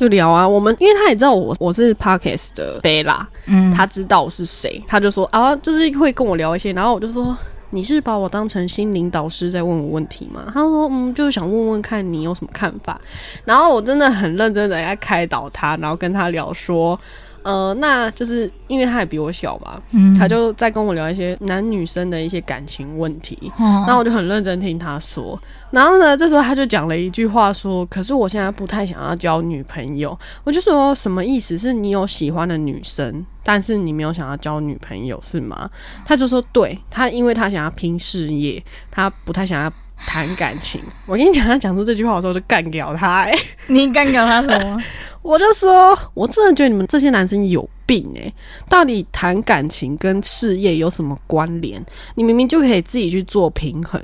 [0.01, 7.37] 就聊啊，我们因为他也知道我我是 Parkes 的 Bella，嗯，他知道我是谁，他就说啊，就是会跟我聊一些，然后我就说
[7.69, 10.45] 你是把我当成心灵导师在问我问题吗？
[10.51, 12.99] 他说嗯，就是想问问看你有什么看法，
[13.45, 16.99] 然后我真的很认真的在开导他，然后跟他聊说。
[17.43, 25.39] 呃，那就是因为他也比我小嘛，嗯他就在跟我聊一些男女生的一些感情问题，哦然后我就很认真听他说，
[25.71, 31.57] 然后呢，这时候他就讲了一句话说：“可是我现在不太想要交女朋友。”我就说什么意思？
[31.57, 35.69] 是你有喜欢的女生，但是你没有想要交女朋友是吗？
[36.05, 39.71] 他就说：“对他，因为他想要拼事业，他不太想要
[40.05, 43.37] 谈感情。”我跟你讲，他讲出这句话的时候，我就干掉他、欸。
[43.67, 44.77] 你干掉他什么？
[45.21, 48.33] 我就说，我真的觉得你们这些男生有病诶、
[48.67, 51.83] 到底谈感情跟事业有什么关联？
[52.15, 54.01] 你明明就可以自己去做平衡，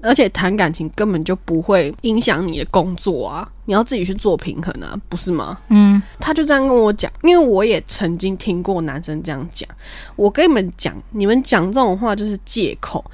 [0.00, 3.48] 而且谈感情根本就不会影响你的工作啊！
[3.64, 5.58] 你要自己去做平衡啊，不是吗？
[5.70, 9.68] 嗯，他就这样跟我讲，因为我也曾经听过男生这样讲。
[10.14, 13.04] 我跟你们讲，你们讲这种话就是借口，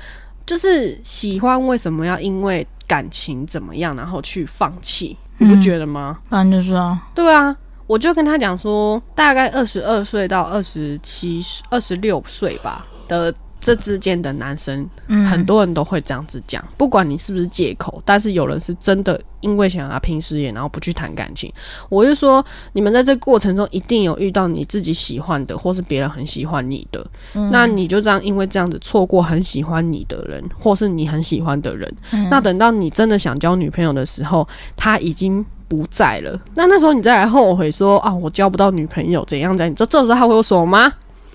[0.47, 5.17] 就是喜欢为什么要因为感情怎么样，然后去放弃？
[5.39, 6.19] 你不嗯觉得吗？
[6.29, 7.55] 反正就是啊，对啊，
[7.87, 13.35] 我就跟他讲说，大概二十二岁到二十七、二十六岁吧的
[13.67, 21.53] 这之间的男生，嗯，很多人都会这样子讲，不管你是不是借口，但是有人是真的因为想要拼事业，然后不去谈感情。
[21.89, 31.93] 我就说，你们在这个过程中一定有遇到你自己喜欢的，或是别人很喜欢你的，嗯那你就这样因为这样子错过很喜欢你的人，或是你很喜欢的人。
[32.13, 36.41] 嗯那等到你真的想交女朋友的时候，他已经不在了。
[36.55, 39.73] 那那时候你再来后悔说啊，我交不到女朋友怎样怎样？
[39.73, 40.93] 你知道这时候他会有什么吗？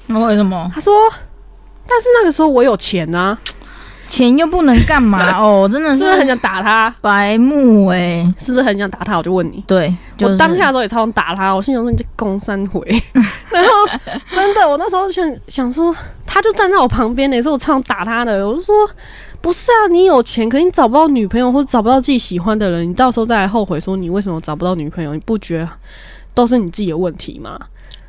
[0.08, 0.94] 那为什么他说，
[1.92, 3.38] 但是那个时候我有钱啊，
[4.08, 5.20] 钱又不能干嘛？
[5.38, 6.94] 哦，真的是不是很想打他？
[7.02, 9.18] 白目哎、是不是很想打他？
[9.18, 9.62] 我就问你。
[9.68, 12.82] 对，就是我当下的时候也超想打他，我心想说你这攻三回，
[13.52, 13.72] 然后
[14.32, 15.94] 真的，我那时候想想说，
[16.26, 18.48] 他就站在我旁边呢，也是我超想打他的。
[18.48, 18.74] 我就说，
[19.42, 25.70] 不是啊，你有钱，可是你找不到女朋友，或者找不到自己喜欢的人，你到时候再来后悔说你为什么找不到女朋友，你不觉得
[26.34, 27.60] 都是你自己的问题吗？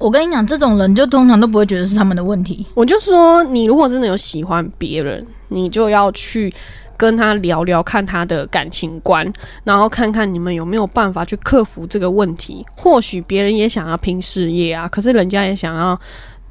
[0.03, 2.67] 我跟你讲，这种人就通常都不会觉得是他们的问题。
[2.75, 6.53] 我就说，你如果真的有喜欢别人，你就要去
[6.97, 12.67] 跟他聊聊，看他的感情观，然后看看你们有没有办法去克服这个问题。
[12.77, 15.97] 或许别人也想要拼事业啊，可是人家也想要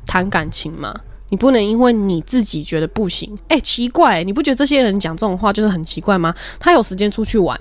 [0.06, 0.96] 谈感情嘛。
[1.28, 6.34] 你不能因为你自己觉得不行，哎、奇怪、你不觉得这些人讲这种话就是很奇怪吗？
[6.58, 7.60] 他有时间出去玩，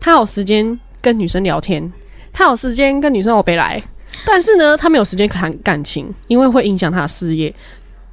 [0.00, 1.92] 他有时间跟女生聊天，
[2.32, 3.80] 他有时间跟女生我别来，
[4.26, 7.54] 但是呢，他没有时间谈感情，因为会影响他的事业。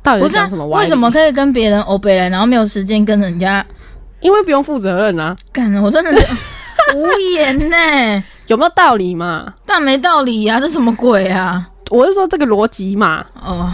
[0.03, 0.65] 到底讲什么？
[0.67, 3.65] 为什么可以跟别人欧北来，然后没有时间跟人家
[4.21, 5.73] 因为不用负责任啊，干？
[5.81, 6.33] 我真的是
[6.95, 9.53] 无言呢、有没有道理嘛？
[9.65, 11.67] 但没道理呀、这什么鬼啊？
[11.89, 13.71] 我是说这个逻辑嘛，哦，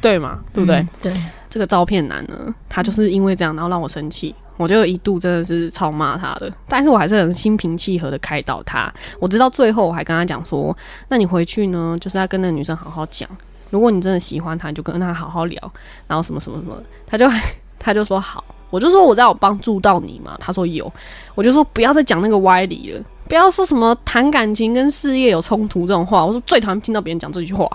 [0.00, 0.40] 对嘛？
[0.52, 0.76] 对不对？
[0.78, 8.92] 嗯对，这个照片男呢，他就是因为这样，然后让我生气，我就一度真的是超骂他的，但是我还是很心平气和的开导他。
[9.18, 10.76] 我直到最后，我还跟他讲说，
[11.08, 13.28] 那你回去呢，就是要跟那个女生好好讲，
[13.70, 15.72] 如果你真的喜欢她，你就跟她好好聊，
[16.06, 17.28] 然后什么什么什么，他就
[17.78, 20.90] 他就说好，我就说我在有帮助到你嘛，他说有，
[21.34, 23.04] 我就说不要再讲那个歪理了。
[23.28, 27.68] 不要说什么谈感情跟事业有冲突这种话，我说最讨厌听到别人讲这句话。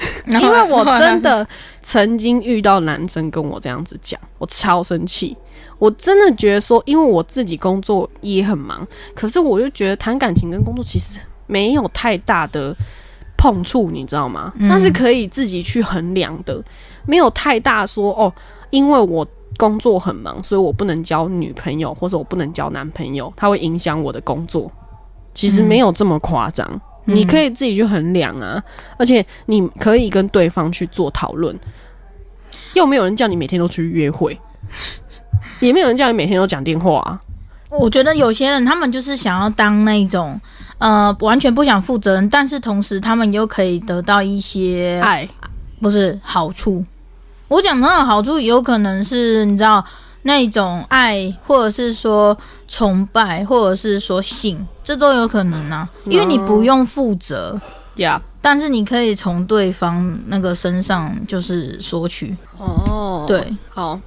[0.26, 1.46] 因为我真的
[1.82, 5.36] 曾经遇到男生跟我这样子讲，我超生气。
[5.78, 12.76] 我真的觉得说，因为我自己工作也很忙，可是我就觉得谈感情跟工作其实没有太大的
[13.38, 14.52] 碰触，你知道吗？
[14.58, 16.62] 嗯那是可以自己去衡量的，
[17.06, 18.30] 没有太大说哦，
[18.68, 24.70] 因为我工作很忙，所以我不能交女朋友，或者我不能交男朋友，它会影响我的工作。
[25.32, 26.68] 其实没有这么夸张。
[27.12, 28.62] 你可以自己去衡量啊，
[28.98, 31.58] 而且你可以跟对方去做讨论。
[32.74, 34.38] 又没有人叫你每天都出去约会，
[35.58, 37.20] 也没有人叫你每天都讲电话啊。
[37.68, 40.40] 我觉得有些人他们就是想要当那种
[40.78, 45.28] 呃完全不想负责任，但是同时他们又可以得到一些爱，
[45.80, 46.84] 不是好处。
[47.48, 49.84] 我讲的好处，有可能是你知道
[50.22, 52.36] 那种爱，或者是说
[52.68, 55.88] 崇拜，或者是说性，这都有可能啊。
[56.04, 57.58] 因为你不用负责，
[57.96, 62.36] 呀、但是你可以从对方那个身上就是索取。
[62.58, 63.98] 哦，对，好，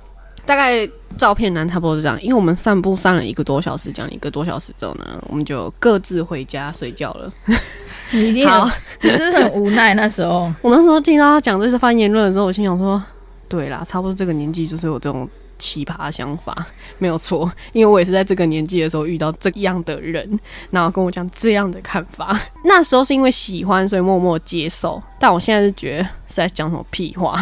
[0.45, 2.21] 大概照片男差不多是这样。
[2.21, 7.31] 因为我们散步散了一个多小时，讲了一个多小时之后呢，我们就各自回家睡觉了。
[8.11, 10.51] 你一定好很，你是很无奈那时候。
[10.61, 13.01] 我那时候听到他讲这些发言论的时候，我心想说，
[13.49, 16.65] 对啦，差不多这个年纪就是有这种奇葩想法，
[16.97, 17.51] 没有错。
[17.71, 20.39] 因为我也是在这个年纪的时候遇到这样的人，
[20.69, 22.37] 然后跟我讲这样的看法。
[22.65, 25.01] 那时候是因为喜欢，所以默默接受。
[25.23, 27.41] 但我现在是觉得是在讲什么屁话，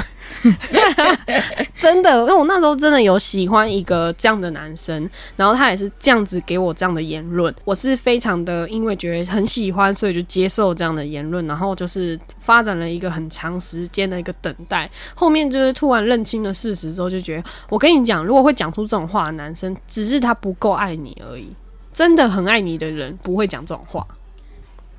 [1.80, 14.88] 真的，因为我那时候真的有喜欢一个这样的男生，然后他也是这样子给我这样的言论，我是非常的因为觉得很喜欢，所以就接受这样的言论，然后就是发展了一个很长时间的一个等待。
[15.16, 21.52] 后面就是突然认清了事实之后，就觉得我跟你讲，如果会讲出这种话的男生，只是他不够爱你而已。
[21.92, 24.06] 真的很爱你的人不会讲这种话。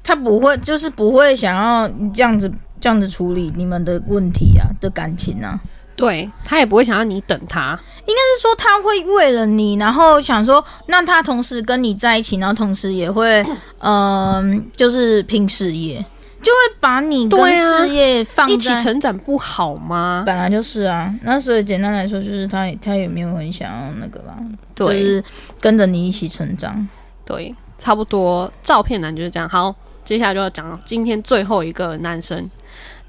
[0.04, 5.60] 他不会，就是不会想要这样子这样子处理你们的问题啊的感情啊。
[5.94, 13.44] 对他也不会想要你等他，应该是说他会为了你，然后想说，那他同时跟你在一起，然后同时也会，
[13.78, 16.04] 嗯、就是拼事业，
[16.42, 20.24] 就会把你跟事业放在一起成长不好吗？
[20.26, 21.14] 本来就是啊。
[21.22, 24.34] 那所以简单来说，就是他他也没有很想要那个吧，
[24.74, 25.22] 就是
[25.60, 26.88] 跟着你一起成长。
[27.24, 28.50] 对，差不多。
[28.62, 29.46] 照片男就是这样。
[29.48, 32.50] 好，接下来就要讲今天最后一个男生，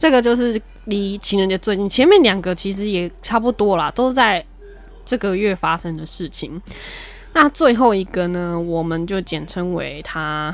[0.04, 4.46] 这个就是离情人节最近，前面两个其实也差不多啦，都是在
[5.06, 6.62] 这个月发生的事情。
[7.32, 10.54] 那最后一个呢，我们就简称为他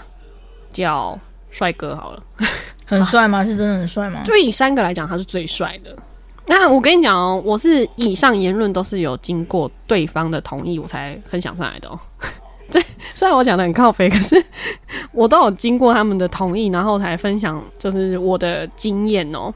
[0.72, 2.22] 叫帅哥好了。
[2.86, 3.44] 很帅吗？
[3.44, 4.22] 是真的很帅吗？
[4.24, 5.98] 就以三个来讲，他是最帅的。
[6.46, 12.00] 那我跟你讲哦，我是以上言论都是有经过对方的同意，我才分享出来的哦。
[12.72, 12.80] 这
[13.14, 14.42] 虽然我讲的很靠背，可是
[15.12, 19.54] 我都有经过他们的同意，然后才分享就是我的经验哦。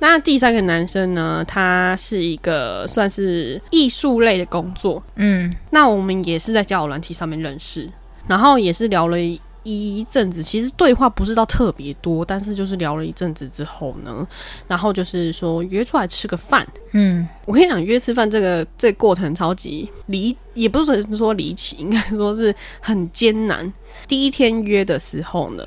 [0.00, 7.88] 那第三个男生呢，他是一个算是艺术类的工作，嗯，那我们也是在交友软体上面认识，
[8.26, 9.16] 然后也是聊了
[9.64, 14.26] 一一阵子，其实对话不是到特别多，但是就是聊了一阵子之后呢，
[14.68, 16.66] 然后就是说约出来吃个饭。
[16.92, 23.72] 嗯，我跟你讲，约吃饭这个这个过程超级离，也不是说离奇，应该说是很艰难。
[24.06, 25.66] 第一天约的时候呢，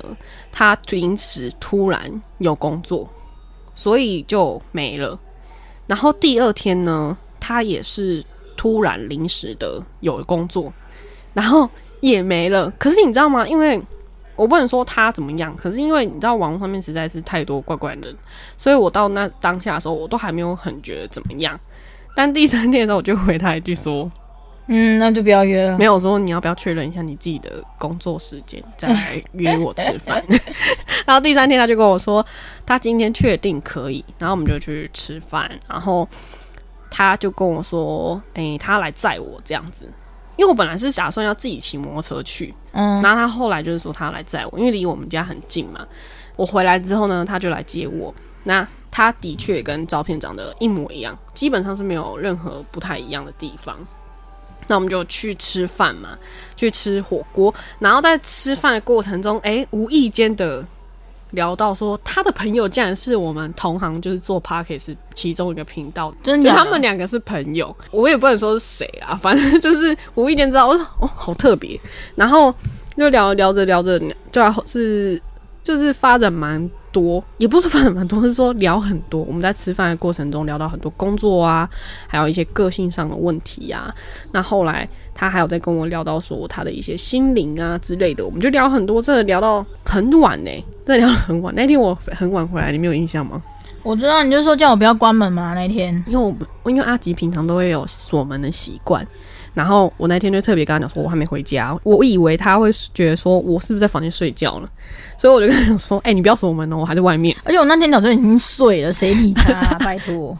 [0.50, 3.08] 他临时突然有工作，
[3.74, 5.18] 所以就没了。
[5.86, 8.24] 然后第二天呢，他也是
[8.56, 10.72] 突然临时的有工作，
[11.32, 11.68] 然后
[12.00, 12.70] 也没了。
[12.78, 13.46] 可是你知道吗？
[13.46, 13.80] 因为
[14.36, 18.16] 我不能说他怎么样，可是因为你知道网络上面实在是太多怪怪的人，
[18.56, 21.58] 所以我到那当下的时候，我都还没有很觉得怎么样。
[22.14, 24.10] 但第三天的时候，我就回他一句说
[24.70, 25.78] 嗯，那就不要约：“了。
[25.78, 30.22] 没有说你要不要确认一下你自己的工作时间，再来约我吃饭。
[31.06, 32.24] ”然后第三天他就跟我说，
[32.66, 36.06] 他今天确定可以，然后我们就去吃饭，然后
[36.90, 39.88] 他就跟我说：“诶、他来载我这样子。”
[40.38, 45.86] 因为我本来是打算要自己骑摩托车去，嗯，然后他后来就是说他要来载我，因为离我们家很近嘛。
[46.36, 48.14] 我回来之后呢，他就来接我。
[48.44, 53.76] 那他的确跟照片长得一模一样，基本上是没有任何不太一样的地方。
[54.68, 56.16] 那我们就去吃饭嘛，
[56.54, 57.52] 去吃火锅。
[57.80, 60.64] 然后在吃饭的过程中，诶，无意间的
[61.32, 71.78] 聊到说，他的朋友竟然是我们同行，就是做 p a r k e s 其中一个频道就真的他们两个是朋友，我也不能说是谁啦， 反正就是无意间知道，我说哦，好特别。
[72.14, 72.54] 然后
[72.96, 74.00] 就聊聊着聊着，
[74.32, 75.20] 就是
[75.62, 79.22] 就是发展蛮多，也不是发展蛮多，是说聊很多。
[79.22, 81.68] 我们在吃饭的过程中聊到很多工作啊，
[82.06, 83.94] 还有一些个性上的问题啊。
[84.32, 90.50] 那后来他还有在跟我聊到说他的一些心灵啊之类的，我们就聊很多，真的聊到很晚呢、
[90.84, 91.54] 真的聊到很晚。
[91.54, 93.42] 那天我很晚回来，你没有印象吗？
[93.84, 95.94] 我知道，你就说叫我不要关门嘛那天。
[96.08, 99.06] 因为我我因为阿吉平常都会有锁门的习惯，
[99.54, 104.68] 然后我那天就特别跟他讲说，我还没回家，我以为他会觉得说我是不是在房间睡觉了，
[105.18, 107.36] 所以我就跟他讲说，哎、你不要锁门哦，我还在外面。
[107.44, 109.76] 而且我那天早就已经睡了，谁理他、啊？
[109.80, 110.36] 拜托。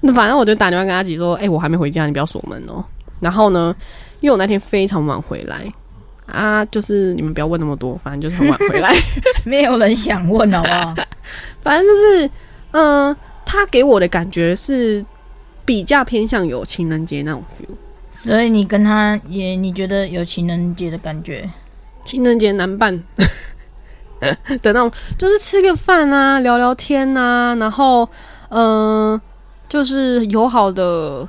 [0.00, 2.84] 那 反正我就打电话跟阿吉说，哎、我还没回家，你不要锁门哦。
[3.20, 3.74] 然后呢，
[4.20, 5.70] 因为我那天非常晚回来。
[6.26, 8.94] 啊，就是你们不要问那么多，反正就是很晚回来。
[9.44, 10.94] 没有人想问，好不好？
[11.58, 12.30] 反正就是，
[12.70, 15.04] 嗯、他给我的感觉是
[15.64, 17.74] 比较偏向有情人节那种 feel。
[18.10, 21.48] 所以你跟他也，你觉得有情人节的感觉？
[22.04, 23.02] 情人节难办
[24.20, 28.08] 的那种，就是吃个饭啊，聊聊天啊，然后
[28.48, 29.20] 嗯、呃
[29.68, 31.26] 就是友好的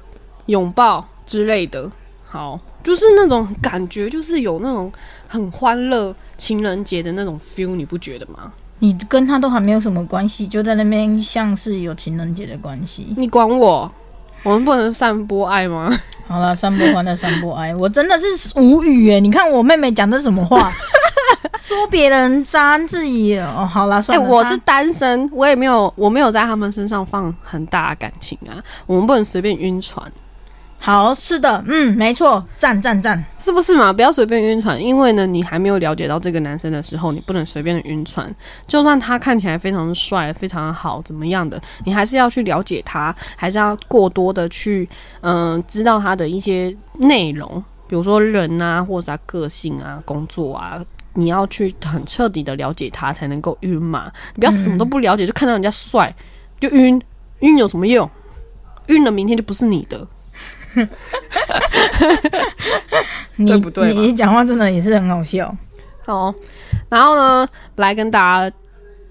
[0.47, 1.89] 拥抱之类的。
[2.23, 4.91] 好，就是那种感觉，就是有那种
[5.27, 8.51] 很欢乐情人节的那种 feel，你不觉得吗？
[8.79, 13.13] 你跟他都还没有什么关系，就在那边像是有情人节的关系。
[13.15, 13.91] 你管我？
[14.43, 15.89] 我们不能散播爱吗？
[16.27, 19.19] 好了，散播欢乐，散播爱，我真的是无语哎！
[19.19, 20.71] 你看我妹妹讲的什么话，
[21.60, 24.30] 说别人渣，自己哦，好啦，哎、算了。
[24.30, 28.58] 我是单身，我也没有，我没有在他们身上放很大的感情啊。
[28.88, 30.10] 我们不能随便晕船。
[30.83, 33.23] 好，是的，嗯，没错，赞赞赞。
[33.37, 33.93] 是不是嘛？
[33.93, 38.33] 不要随便晕船，因为呢，你还没有了解到这个男生的时候，你不能随便的晕船。
[38.65, 44.89] 就算他看起来非常帅、非常好，怎么样的，你还是要去了解他，还是要过多的去
[45.21, 50.83] 嗯、知道他的一些内容，比如说人啊，或者他个性啊、工作啊。
[51.13, 54.11] 你要去很彻底的了解他，才能够晕嘛。
[54.33, 56.11] 你不要什么都不了解，就看到人家帅
[56.59, 56.99] 就晕，
[57.41, 58.09] 晕有什么用？
[58.87, 60.07] 晕了明天就不是你的。
[63.36, 65.55] 你 对不对你讲话真的也是很好笑。
[66.05, 66.34] 好，
[66.89, 68.55] 然后呢，来跟大家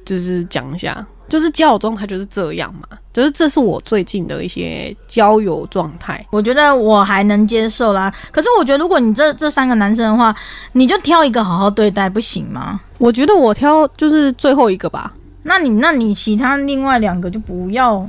[0.05, 6.25] 就是讲一下，就是交友状态就是这样嘛，就是这是我最近的一些交友状态。
[6.31, 10.35] 我觉得我还能接受啦，可是我觉得如果你这这三个男生的话，
[10.73, 12.81] 你就挑一个好好对待，不行吗？
[12.99, 15.13] 我觉得我挑就是最后一个吧，
[15.45, 18.07] 那你那你其他另外两个就不要。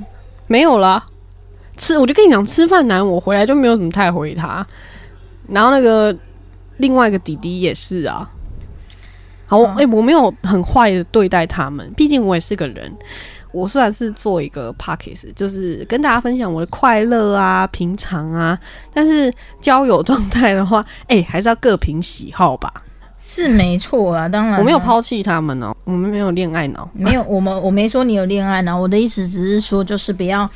[0.48, 1.06] 没有了。
[1.78, 4.66] 吃，我就跟你讲，吃饭难，我回来就没有怎么太回他。
[5.48, 6.16] 然后那个
[6.78, 8.30] 另外一个弟弟也是啊。
[9.48, 12.92] 好，我哎、我没有很坏的对待他们，毕竟我也是个人。
[13.52, 18.58] 我虽然是做一个 p o c k e t 就是跟大家分享我的快乐啊、平常啊，
[18.94, 22.72] 但是交友状态的话，哎、还是要各凭喜好吧。
[23.24, 26.90] 是没错啊，当然啊我没有抛弃他们哦，我们没有恋爱脑。
[26.92, 30.50] 没有，我们我没说你有恋爱脑，我的意思只是说，就是不要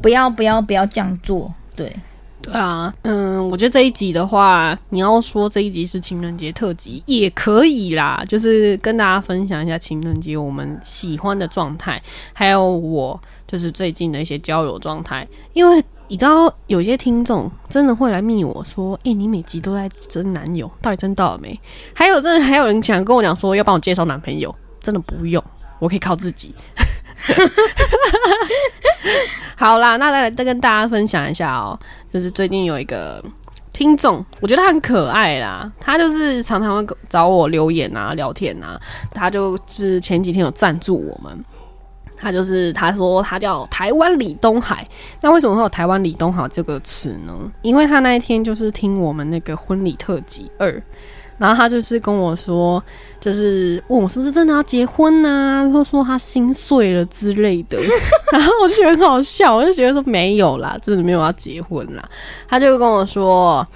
[0.00, 1.94] 不要不要不要这样做，对，
[2.40, 12.00] 对啊，嗯，我觉得这一集的话，你要说这一集是情人节特辑也可以啦，就是跟大家分享一下情人节我们喜欢的状态，
[12.32, 15.28] 还有我就是最近的一些交友状态。
[15.52, 21.58] 因为你知道，有些听众真的会来密我说：“诶、你每集都在争男友，到底争到了没？”
[21.92, 25.42] 还有，真的还有人想跟我讲说要帮我介绍男朋友，真的不用，
[25.80, 26.54] 我可以靠自己。
[29.56, 31.78] 好啦，那再来再跟大家分享一下哦，
[32.12, 33.24] 就是最近有一个
[33.72, 38.80] 听众，我觉得他很可爱啦，他就是常常会找我留言啊、聊天啊，
[39.12, 41.44] 他就是前几天有赞助我们。
[42.16, 44.86] 他就是他说他叫台湾李东海，
[45.20, 47.32] 那为什么会有台湾李东海这个词呢？
[47.62, 50.82] 因为他那一天就是听我们那个婚礼特辑二，
[51.38, 52.82] 然后他就是跟我说，
[53.20, 57.78] 就是问我是不是真的要结婚呐、啊，或说他心碎了之类的，
[58.32, 62.02] 然后我就觉得很好笑，我就觉得说没有啦，真的没有要结婚啦。
[62.48, 63.66] 他就跟我说：“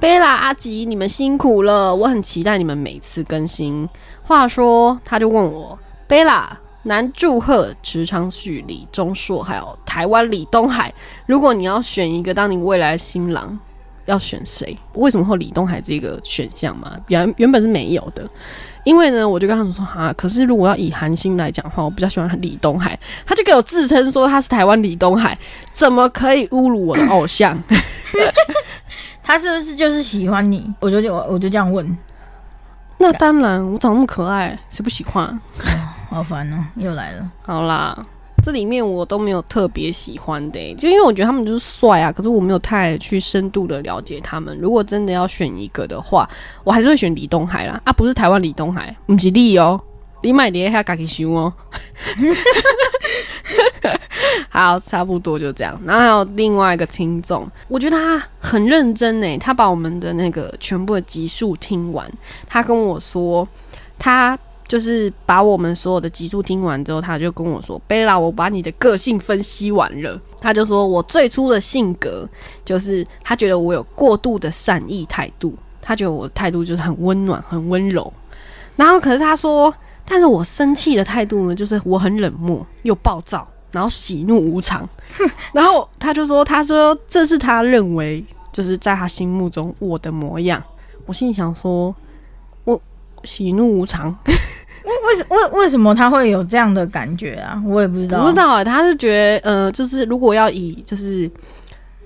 [0.00, 3.86] 贝拉阿吉，你们辛苦了，我很期待你们每次更新。”
[4.22, 10.92] 话说，他就问我：“贝拉，南祝贺、池昌旭、李钟硕，还有台湾李东海，
[11.26, 13.58] 如果你要选一个当你未来的新郎，
[14.06, 14.76] 要选谁？
[14.94, 16.96] 为什么会李东海这个选项嘛？
[17.08, 18.28] 原原本是没有的。”
[18.82, 22.98] 因为呢，我就跟他们说哈，可是如果要以韩星来讲的话，我比较喜欢李东海。
[23.26, 25.38] 他就给我自称说他是台湾李东海，
[25.74, 27.62] 怎么可以侮辱我的偶像？
[29.22, 30.74] 他是不是就是喜欢你？
[30.80, 31.98] 我就我我就这样问，
[32.96, 35.38] 那当然，我长那么可爱，谁不喜欢？
[36.10, 37.30] 好烦哦，又来了。
[37.42, 37.96] 好啦，
[38.42, 44.58] 这里面我都没有特别喜欢的、就因为我觉得他们就是帅啊，可是我没有太去深度的了解他们。
[44.58, 46.28] 如果真的要选一个的话，
[46.64, 49.80] 我还是会选李东海啦，啊，不是台湾李东海，不是李哦，
[50.22, 51.52] 李买碟还要自己修哦。
[54.48, 55.80] 好，差不多就这样。
[55.84, 62.10] 然后还有另外一个听众，我觉得他很认真诶，他把我们的那个全部的集数听完，
[62.48, 63.46] 他跟我说，
[63.96, 64.36] 他
[64.70, 72.24] 就是把我们所有的集数听完之后，他就跟我说：“贝拉，我把你的个性分析完了。”他就说我最初的性格
[72.64, 75.52] 就是他觉得我有过度的善意态度，
[75.82, 78.12] 他觉得我的态度就是很温暖、很温柔。
[78.76, 84.88] 然后可是他说，但是我生气的态度呢，就是我很冷漠又暴躁，然后喜怒无常。
[85.52, 90.62] 然后他就说，他说这是他认为就是在他心目中我的模样。
[91.06, 91.92] 我心里想说，
[93.24, 94.16] 喜怒无常。
[94.82, 97.62] 为什为为什么他会有这样的感觉啊？
[97.66, 98.64] 我也不知道，不知道啊。
[98.64, 101.30] 他是觉得，呃，就是如果要以就是，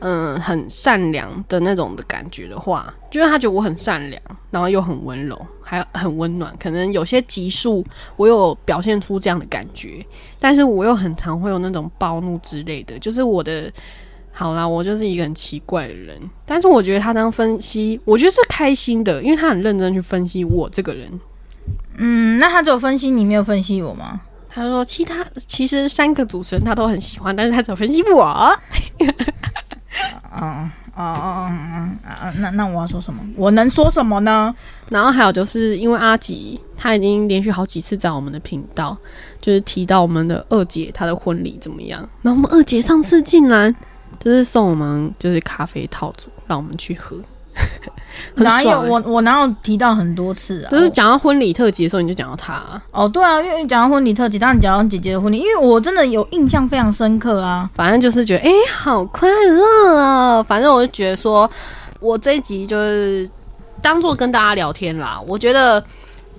[0.00, 6.54] 嗯，很善良的那种的感觉的话，就是他觉得我很善良，然后又很温柔，还很温暖。
[6.58, 7.84] 可能有些集数
[8.16, 10.04] 我有表现出这样的感觉，
[10.40, 12.98] 但是我又很常会有那种暴怒之类的。
[12.98, 13.72] 就是我的，
[14.36, 16.18] 好啦，我就是一个很奇怪的人。
[16.44, 21.08] 但是我觉得他当分析，我觉得是开心的，因为他很认真去分析我这个人。
[21.96, 24.20] 嗯，那他只有分析你，没有分析我吗？
[24.48, 28.22] 他说其他其实三个主持人他都很喜欢，但是他只有分析我。
[28.22, 28.50] 啊
[30.30, 31.02] 啊啊
[32.04, 32.32] 啊！
[32.38, 33.20] 那那我要说什么？
[33.36, 34.54] 我能说什么呢？
[34.88, 38.96] 然后还有就是因为阿吉他已经连续好几次在我们的频道，
[39.40, 42.00] 就是提到我们的二姐她的婚礼怎么样。
[42.22, 43.74] 然后我们二姐上次竟然
[44.20, 47.16] 就是送我们就是咖啡套组，让我们去喝。
[48.34, 50.70] 哪有我我哪有提到很多次啊？
[50.70, 52.60] 就是讲到婚礼特辑的时候，你就讲到他
[52.90, 57.70] 哦，对啊，因为讲到婚礼特辑，当然讲到姐姐的婚礼，因为我真的有印象非常深刻啊。
[57.74, 60.42] 反正就是觉得哎，好快乐啊！
[60.42, 61.48] 反正我就觉得说，
[62.00, 63.28] 我这一集就是
[63.80, 65.20] 当做跟大家聊天啦。
[65.24, 65.80] 我觉得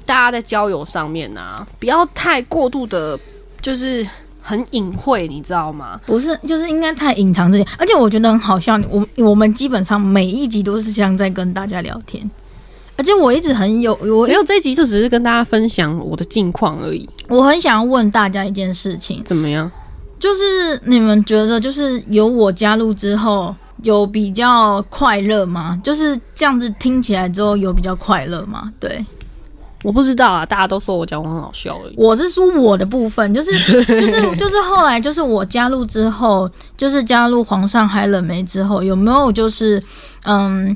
[0.06, 3.18] 大家在交友上面啊，不要太过度的，
[3.62, 4.06] 就是。
[4.48, 6.00] 很隐晦，你知道吗？
[6.06, 8.80] 不是，就是应该太隐藏这些，而且我觉得很好笑。
[8.92, 12.30] 我我们基本上每一集都是像在跟大家聊天，
[12.96, 17.10] 而且我一直很有，我因为这一集就只是跟大家分享我的近况而已。
[17.28, 19.72] 我很想要问大家一件事情，怎么样？
[20.20, 25.82] 就是你们觉得，就是有我加入之后，有比较快乐吗？
[25.84, 28.72] 就是这样子听起来之后，有比较快乐吗？
[28.80, 29.04] 对。
[29.86, 31.94] 我不知道啊，大家都说我讲话很好笑而已。
[31.96, 33.52] 我是说我的部分，就是
[33.88, 39.82] 就是就是后来就是我加入之后，就是加入皇上海冷梅之后，有没有就是
[40.24, 40.76] 嗯，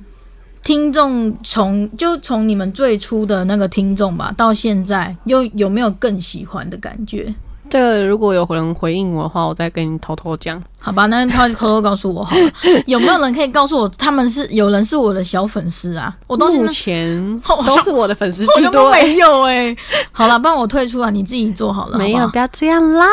[0.64, 7.34] 听众从就从你们最初的那个听众吧，到现在又有没有更喜欢的感觉？
[7.70, 11.05] 这个如果有人回应我的话，我再跟你偷偷讲，好吧？
[11.05, 12.51] 那他偷偷告诉我好了。
[12.88, 16.15] 有没有人可以告诉我，他们是有人是我的小粉丝啊？
[16.28, 19.76] 我目前 都是我的粉丝居多，没有哎。
[20.11, 21.09] 好了，帮我退出啊！
[21.09, 23.05] 你自己做好了，没有，不要这样啦。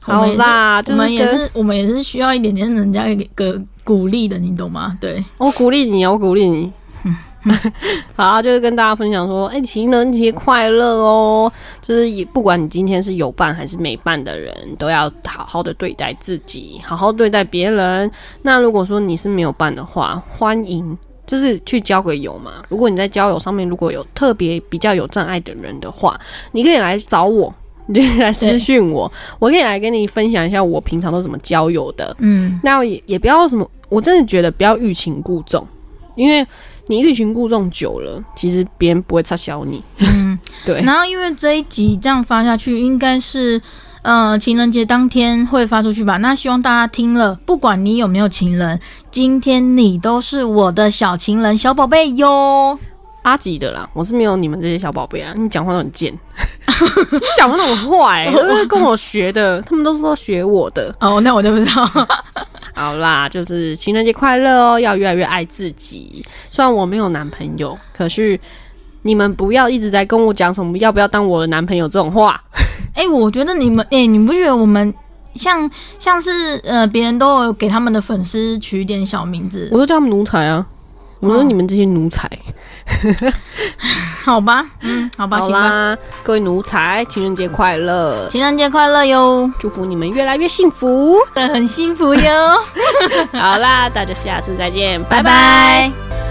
[0.00, 4.96] 好啦，我们也是，我们也是需要一点点人家一个鼓励的，你懂吗？
[5.00, 6.72] 对我鼓励你，我鼓励你。
[8.14, 11.52] 好，就是跟大家分享说，哎，情人节快乐哦！
[11.80, 18.08] 就是不管你今天是有伴还是没伴的人，都要好好的对待自己，好好对待别人。
[18.42, 22.62] 那如果说你是没有伴的话，欢迎就是去交个友嘛。
[22.68, 26.18] 如果你在交友上面如果有特别比较有障碍的人的话，
[26.52, 27.52] 你可以来找我，
[27.86, 32.14] 你可以来私讯我，我可以来跟你分享一下我平常都怎么交友的。
[32.20, 35.66] 嗯，那也也不要什么，我真的觉得不要欲擒故纵，
[36.14, 36.46] 因为。
[36.92, 39.82] 你欲擒故纵久了，其实别人不会插小你。
[39.96, 40.82] 嗯， 对。
[40.82, 43.58] 然后因为这一集这样发下去，应该是
[44.02, 46.18] 呃情人节当天会发出去吧？
[46.18, 48.78] 那希望大家听了，不管你有没有情人，
[49.10, 52.78] 今天你都是我的小情人、小宝贝哟。
[53.22, 55.32] 阿吉的啦，我是没有你们这些小宝贝啊。
[55.34, 56.12] 你讲话都很贱，
[57.38, 60.94] 讲话都很坏， 都是跟我学的，他们都是说学我的。
[61.00, 61.88] 哦，那我就不知道。
[62.74, 64.80] 好啦，就是情人节快乐哦！
[64.80, 66.24] 要越来越爱自己。
[66.50, 68.38] 虽然我没有男朋友，可是
[69.02, 72.42] 你们不要一直在跟我讲什么要不要当我的男朋友这种话。
[72.94, 74.92] 哎，我觉得你们，哎，你不觉得我们
[75.34, 80.66] 像像是呃，别人都有给他们的粉丝取一点小名字，我都叫他们奴才啊！
[81.22, 82.28] 我说你们这些奴才，
[84.24, 89.48] 好吧，嗯，好吧，好啦，各位奴才，情人节快乐，情人节快乐哟！
[89.56, 92.58] 祝福你们越来越幸福， 很幸福哟！
[93.32, 96.21] 好啦，大家下次再见，拜拜。